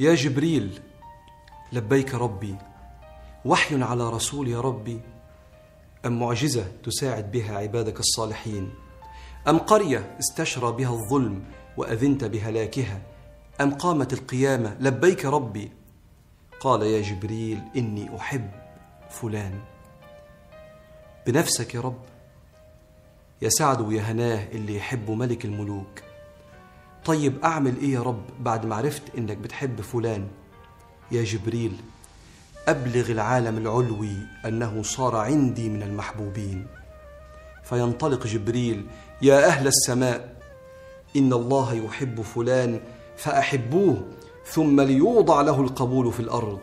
يا 0.00 0.14
جبريل 0.14 0.80
لبيك 1.72 2.14
ربي 2.14 2.56
وحي 3.44 3.82
على 3.82 4.10
رسول 4.10 4.48
يا 4.48 4.60
ربي. 4.60 5.00
أم 6.06 6.18
معجزة 6.18 6.66
تساعد 6.82 7.30
بها 7.30 7.58
عبادك 7.58 8.00
الصالحين؟ 8.00 8.74
أم 9.48 9.58
قرية 9.58 10.16
استشرى 10.20 10.72
بها 10.72 10.92
الظلم 10.92 11.44
وأذنت 11.76 12.24
بهلاكها؟ 12.24 13.02
أم 13.60 13.74
قامت 13.74 14.12
القيامة 14.12 14.76
لبيك 14.80 15.24
ربي؟ 15.24 15.72
قال 16.60 16.82
يا 16.82 17.02
جبريل 17.02 17.60
إني 17.76 18.16
أحب 18.16 18.50
فلان. 19.10 19.60
بنفسك 21.26 21.74
يا 21.74 21.80
رب 21.80 22.02
يا 23.42 23.48
سعد 23.48 23.80
ويا 23.80 24.02
هناه 24.02 24.48
اللي 24.52 24.76
يحب 24.76 25.10
ملك 25.10 25.44
الملوك. 25.44 26.07
طيب 27.08 27.44
أعمل 27.44 27.76
إيه 27.80 27.92
يا 27.92 28.00
رب 28.02 28.22
بعد 28.40 28.66
ما 28.66 28.76
عرفت 28.76 29.02
إنك 29.18 29.36
بتحب 29.36 29.80
فلان؟ 29.80 30.26
يا 31.12 31.24
جبريل 31.24 31.76
أبلغ 32.68 33.10
العالم 33.10 33.58
العلوي 33.58 34.12
أنه 34.46 34.82
صار 34.82 35.16
عندي 35.16 35.68
من 35.68 35.82
المحبوبين. 35.82 36.66
فينطلق 37.64 38.26
جبريل 38.26 38.86
يا 39.22 39.46
أهل 39.46 39.66
السماء 39.66 40.36
إن 41.16 41.32
الله 41.32 41.74
يحب 41.74 42.22
فلان 42.22 42.80
فأحبوه 43.16 44.04
ثم 44.46 44.80
ليوضع 44.80 45.40
له 45.40 45.60
القبول 45.60 46.12
في 46.12 46.20
الأرض. 46.20 46.60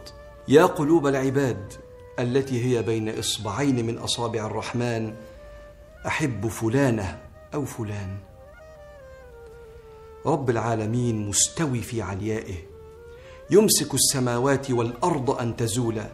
يا 0.47 0.65
قلوب 0.65 1.07
العباد 1.07 1.73
التي 2.19 2.65
هي 2.65 2.81
بين 2.81 3.19
إصبعين 3.19 3.85
من 3.85 3.97
أصابع 3.97 4.45
الرحمن 4.45 5.13
أحب 6.07 6.47
فلانة 6.47 7.19
أو 7.53 7.65
فلان؟ 7.65 8.17
رب 10.25 10.49
العالمين 10.49 11.27
مستوي 11.27 11.81
في 11.81 12.01
عليائه. 12.01 12.55
يمسك 13.51 13.93
السماوات 13.93 14.71
والأرض 14.71 15.29
أن 15.29 15.55
تزولا. 15.55 16.09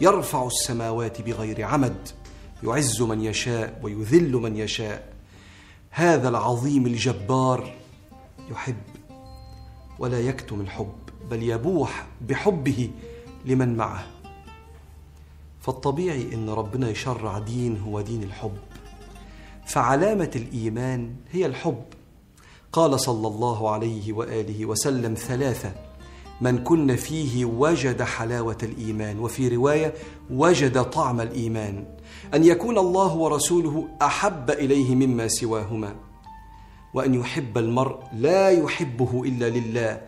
يرفع 0.00 0.46
السماوات 0.46 1.22
بغير 1.22 1.62
عمد. 1.62 2.08
يعز 2.62 3.02
من 3.02 3.20
يشاء 3.20 3.80
ويذل 3.82 4.32
من 4.32 4.56
يشاء. 4.56 5.12
هذا 5.90 6.28
العظيم 6.28 6.86
الجبار 6.86 7.74
يحب 8.50 8.82
ولا 9.98 10.20
يكتم 10.20 10.60
الحب 10.60 10.94
بل 11.30 11.42
يبوح 11.42 12.06
بحبه 12.20 12.90
لمن 13.44 13.76
معه. 13.76 14.06
فالطبيعي 15.60 16.34
إن 16.34 16.50
ربنا 16.50 16.90
يشرع 16.90 17.38
دين 17.38 17.80
هو 17.80 18.00
دين 18.00 18.22
الحب. 18.22 18.58
فعلامة 19.66 20.30
الإيمان 20.36 21.14
هي 21.32 21.46
الحب. 21.46 21.84
قال 22.72 23.00
صلى 23.00 23.28
الله 23.28 23.70
عليه 23.70 24.12
وآله 24.12 24.66
وسلم 24.66 25.14
ثلاثة 25.14 25.72
من 26.40 26.64
كن 26.64 26.96
فيه 26.96 27.44
وجد 27.44 28.02
حلاوة 28.02 28.58
الإيمان. 28.62 29.18
وفي 29.18 29.48
رواية 29.48 29.94
وجد 30.30 30.82
طعم 30.82 31.20
الإيمان. 31.20 31.84
أن 32.34 32.44
يكون 32.44 32.78
الله 32.78 33.16
ورسوله 33.16 33.88
أحب 34.02 34.50
إليه 34.50 34.94
مما 34.94 35.28
سواهما. 35.28 35.94
وأن 36.94 37.14
يحب 37.14 37.58
المرء 37.58 37.98
لا 38.12 38.50
يحبه 38.50 39.22
إلا 39.24 39.48
لله. 39.48 40.00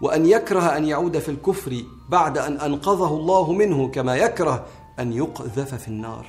وأن 0.00 0.26
يكره 0.26 0.76
أن 0.76 0.84
يعود 0.84 1.18
في 1.18 1.28
الكفر 1.28 1.84
بعد 2.08 2.38
أن 2.38 2.60
أنقذه 2.60 3.08
الله 3.08 3.52
منه 3.52 3.88
كما 3.88 4.16
يكره 4.16 4.66
أن 4.98 5.12
يقذف 5.12 5.74
في 5.74 5.88
النار. 5.88 6.26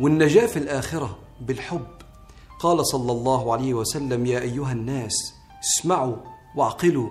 والنجاة 0.00 0.46
في 0.46 0.56
الآخرة 0.56 1.18
بالحب. 1.40 1.86
قال 2.60 2.86
صلى 2.86 3.12
الله 3.12 3.52
عليه 3.52 3.74
وسلم 3.74 4.26
يا 4.26 4.40
أيها 4.40 4.72
الناس 4.72 5.34
اسمعوا 5.64 6.16
واعقلوا 6.56 7.08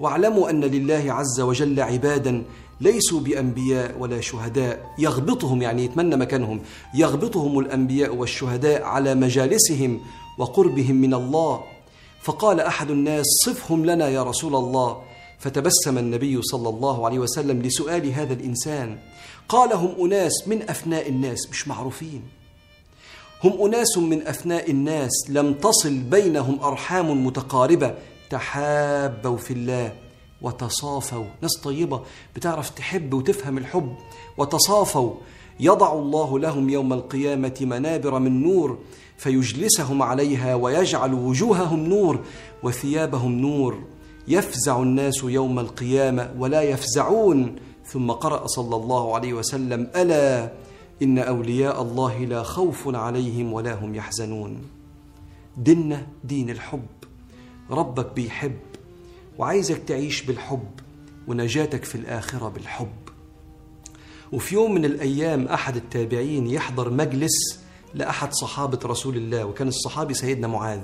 واعلموا 0.00 0.50
أن 0.50 0.60
لله 0.60 1.12
عز 1.12 1.40
وجل 1.40 1.80
عبادا 1.80 2.44
ليسوا 2.80 3.20
بأنبياء 3.20 3.98
ولا 3.98 4.20
شهداء. 4.20 4.94
يغبطهم 4.98 5.62
يعني 5.62 5.84
يتمنى 5.84 6.16
مكانهم. 6.16 6.60
يغبطهم 6.94 7.58
الأنبياء 7.58 8.14
والشهداء 8.14 8.82
على 8.82 9.14
مجالسهم 9.14 10.00
وقربهم 10.38 10.96
من 10.96 11.14
الله. 11.14 11.60
فقال 12.22 12.60
أحد 12.60 12.90
الناس 12.90 13.26
صفهم 13.46 13.86
لنا 13.86 14.08
يا 14.08 14.22
رسول 14.22 14.54
الله. 14.56 15.02
فتبسم 15.38 15.98
النبي 15.98 16.42
صلى 16.42 16.68
الله 16.68 17.06
عليه 17.06 17.18
وسلم 17.18 17.62
لسؤال 17.62 18.12
هذا 18.12 18.32
الإنسان. 18.32 18.98
قال 19.48 19.72
هم 19.72 19.94
أناس 20.04 20.48
من 20.48 20.70
افناء 20.70 21.08
الناس 21.08 21.50
مش 21.50 21.68
معروفين. 21.68 22.39
هم 23.44 23.64
أناس 23.66 23.98
من 23.98 24.26
افناء 24.26 24.70
الناس 24.70 25.10
لم 25.28 25.54
تصل 25.54 25.98
بينهم 25.98 26.60
أرحام 26.62 27.26
متقاربة. 27.26 27.94
تحابوا 28.30 29.36
في 29.36 29.52
الله 29.52 29.92
وتصافوا. 30.42 31.24
ناس 31.42 31.60
طيبة 31.64 32.00
بتعرف 32.36 32.70
تحب 32.70 33.14
وتفهم 33.14 33.58
الحب. 33.58 33.94
وتصافوا. 34.38 35.14
يضع 35.60 35.92
الله 35.92 36.38
لهم 36.38 36.70
يوم 36.70 36.92
القيامة 36.92 37.56
منابر 37.60 38.18
من 38.18 38.42
نور 38.42 38.78
فيجلسهم 39.18 40.02
عليها 40.02 40.54
ويجعل 40.54 41.14
وجوههم 41.14 41.86
نور 41.86 42.20
وثيابهم 42.62 43.32
نور. 43.32 43.78
يفزع 44.28 44.82
الناس 44.82 45.24
يوم 45.24 45.58
القيامة 45.58 46.30
ولا 46.38 46.62
يفزعون. 46.62 47.56
ثم 47.86 48.10
قرأ 48.10 48.46
صلى 48.46 48.76
الله 48.76 49.14
عليه 49.14 49.32
وسلم 49.32 49.90
ألا 49.96 50.52
إن 51.02 51.18
أولياء 51.18 51.82
الله 51.82 52.24
لا 52.24 52.42
خوف 52.42 52.96
عليهم 52.96 53.52
ولا 53.52 53.74
هم 53.74 53.94
يحزنون. 53.94 54.62
ديننا 55.56 56.06
دين 56.24 56.50
الحب. 56.50 56.86
ربك 57.70 58.12
بيحب. 58.12 58.58
وعايزك 59.38 59.82
تعيش 59.86 60.22
بالحب. 60.22 60.70
ونجاتك 61.28 61.84
في 61.84 61.94
الآخرة 61.94 62.48
بالحب. 62.48 62.92
وفي 64.32 64.54
يوم 64.54 64.74
من 64.74 64.84
الأيام 64.84 65.46
أحد 65.48 65.76
التابعين 65.76 66.46
يحضر 66.46 66.90
مجلس 66.90 67.60
لأحد 67.94 68.32
صحابة 68.32 68.78
رسول 68.84 69.16
الله 69.16 69.44
وكان 69.44 69.68
الصحابي 69.68 70.14
سيدنا 70.14 70.48
معاذ. 70.48 70.80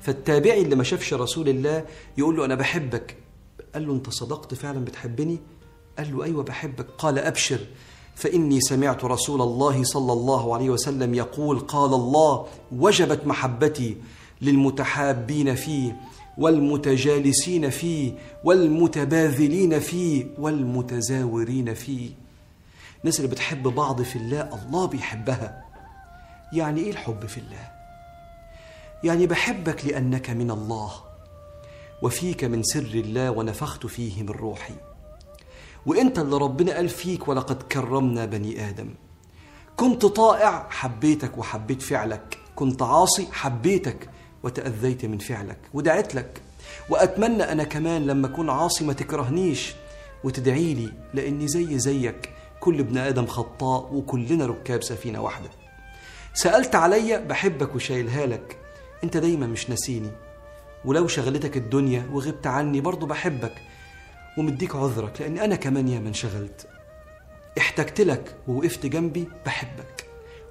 فالتابعي 0.00 0.62
اللي 0.62 0.76
ما 0.76 0.84
شافش 0.84 1.14
رسول 1.14 1.48
الله 1.48 1.84
يقول 2.18 2.36
له 2.36 2.44
أنا 2.44 2.54
بحبك. 2.54 3.16
قال 3.74 3.86
له 3.86 3.92
أنت 3.92 4.10
صدقت 4.10 4.54
فعلا 4.54 4.84
بتحبني؟ 4.84 5.38
قال 5.98 6.16
له 6.16 6.24
أيوة 6.24 6.42
بحبك. 6.42 6.86
قال 6.98 7.18
أبشر. 7.18 7.60
فإني 8.18 8.60
سمعت 8.60 9.04
رسول 9.04 9.42
الله 9.42 9.84
صلى 9.84 10.12
الله 10.12 10.54
عليه 10.54 10.70
وسلم 10.70 11.14
يقول 11.14 11.58
قال 11.58 11.94
الله 11.94 12.46
وجبت 12.72 13.26
محبتي 13.26 13.96
للمتحابين 14.42 15.54
فيه 15.54 16.00
والمتجالسين 16.38 17.70
فيه 17.70 18.12
والمتباذلين 18.44 19.80
فيه 19.80 20.26
والمتزاورين 20.38 21.74
فيه. 21.74 22.10
الناس 23.00 23.20
اللي 23.20 23.30
بتحب 23.30 23.62
بعض 23.62 24.02
في 24.02 24.16
الله 24.16 24.40
الله 24.64 24.86
بيحبها. 24.86 25.64
يعني 26.52 26.80
إيه 26.80 26.90
الحب 26.90 27.26
في 27.26 27.38
الله؟ 27.38 27.70
يعني 29.04 29.26
بحبك 29.26 29.86
لأنك 29.86 30.30
من 30.30 30.50
الله 30.50 30.90
وفيك 32.02 32.44
من 32.44 32.62
سر 32.62 32.80
الله 32.94 33.30
ونفخت 33.30 33.86
فيه 33.86 34.22
من 34.22 34.28
روحي. 34.28 34.74
وإنت 35.88 36.18
اللي 36.18 36.36
ربنا 36.36 36.72
قال 36.72 36.88
فيك 36.88 37.28
ولقد 37.28 37.62
كرمنا 37.62 38.24
بني 38.24 38.68
آدم. 38.68 38.94
كنت 39.76 40.06
طائع 40.06 40.66
حبيتك 40.70 41.38
وحبيت 41.38 41.82
فعلك. 41.82 42.38
كنت 42.56 42.82
عاصي 42.82 43.28
حبيتك 43.32 44.10
وتأذيت 44.42 45.04
من 45.04 45.18
فعلك 45.18 45.58
ودعيت 45.74 46.14
لك. 46.14 46.42
وأتمنى 46.90 47.42
أنا 47.42 47.64
كمان 47.64 48.06
لما 48.06 48.26
أكون 48.26 48.50
عاصي 48.50 48.84
ما 48.84 48.92
تكرهنيش 48.92 49.74
وتدعي 50.24 50.74
لي 50.74 50.92
لأني 51.14 51.48
زي 51.48 51.78
زيك. 51.78 52.30
كل 52.60 52.78
ابن 52.78 52.98
آدم 52.98 53.26
خطاء 53.26 53.94
وكلنا 53.94 54.46
ركاب 54.46 54.82
سفينة 54.82 55.20
واحدة. 55.20 55.50
سألت 56.34 56.74
عليا 56.74 57.18
بحبك 57.18 57.74
وشايلها 57.74 58.26
لك. 58.26 58.56
أنت 59.04 59.16
دايما 59.16 59.46
مش 59.46 59.70
ناسيني. 59.70 60.10
ولو 60.84 61.06
شغلتك 61.06 61.56
الدنيا 61.56 62.06
وغبت 62.12 62.46
عني 62.46 62.80
برضه 62.80 63.06
بحبك. 63.06 63.54
ومديك 64.38 64.76
عذرك 64.76 65.20
لأن 65.20 65.38
أنا 65.38 65.56
كمان 65.56 65.88
ياما 65.88 66.08
انشغلت 66.08 66.68
احتجت 67.58 68.00
لك 68.00 68.36
ووقفت 68.48 68.86
جنبي 68.86 69.28
بحبك. 69.46 70.04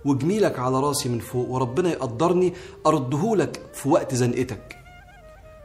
وجميلك 0.05 0.59
على 0.59 0.79
راسي 0.79 1.09
من 1.09 1.19
فوق 1.19 1.49
وربنا 1.49 1.89
يقدرني 1.89 2.53
أردهولك 2.85 3.61
في 3.73 3.89
وقت 3.89 4.15
زنقتك. 4.15 4.75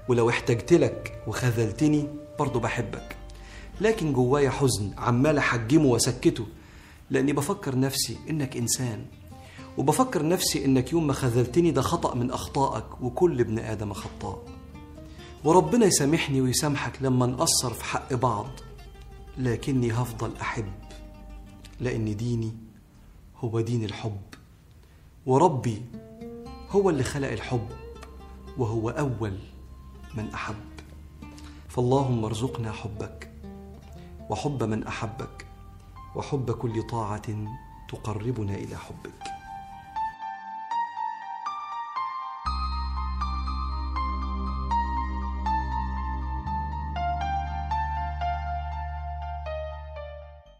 ولو 0.08 0.30
احتجت 0.30 0.72
لك 0.72 1.22
وخذلتني 1.26 2.08
برضه 2.38 2.60
بحبك. 2.60 3.16
لكن 3.80 4.12
جوايا 4.12 4.50
حزن 4.50 4.90
عمال 4.98 5.38
أحجمه 5.38 5.86
وأسكته 5.86 6.46
لأني 7.10 7.32
بفكر 7.32 7.78
نفسي 7.78 8.16
إنك 8.30 8.56
إنسان. 8.56 9.04
وبفكر 9.76 10.28
نفسي 10.28 10.64
إنك 10.64 10.92
يوم 10.92 11.06
ما 11.06 11.12
خذلتني 11.12 11.70
ده 11.70 11.82
خطأ 11.82 12.14
من 12.14 12.30
أخطائك 12.30 13.02
وكل 13.02 13.40
ابن 13.40 13.58
آدم 13.58 13.92
خطاء. 13.92 14.42
وربنا 15.44 15.86
يسامحني 15.86 16.40
ويسامحك 16.40 17.02
لما 17.02 17.26
نقصر 17.26 17.70
في 17.74 17.84
حق 17.84 18.14
بعض 18.14 18.46
لكني 19.38 19.92
هفضل 19.92 20.36
أحب 20.36 20.72
لأن 21.80 22.16
ديني 22.16 22.52
هو 23.36 23.60
دين 23.60 23.84
الحب 23.84 24.20
وربي 25.26 25.82
هو 26.70 26.90
اللي 26.90 27.02
خلق 27.02 27.28
الحب 27.32 27.68
وهو 28.58 28.90
أول 28.90 29.38
من 30.14 30.28
أحب. 30.34 30.54
فاللهم 31.68 32.24
ارزقنا 32.24 32.72
حبك 32.72 33.30
وحب 34.30 34.62
من 34.62 34.84
أحبك 34.86 35.46
وحب 36.16 36.50
كل 36.50 36.82
طاعة 36.82 37.22
تقربنا 37.88 38.54
إلى 38.54 38.76
حبك. 38.76 39.41